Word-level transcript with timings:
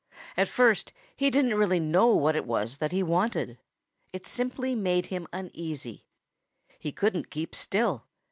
At 0.35 0.47
first 0.47 0.93
he 1.15 1.29
didn't 1.29 1.53
really 1.53 1.79
know 1.79 2.07
what 2.15 2.35
it 2.35 2.47
was 2.47 2.79
that 2.79 2.91
he 2.91 3.03
wanted. 3.03 3.59
It 4.11 4.25
simply 4.25 4.73
made 4.73 5.05
him 5.05 5.27
uneasy. 5.31 6.07
He 6.79 6.91
couldn't 6.91 7.29
keep 7.29 7.53
still. 7.53 8.07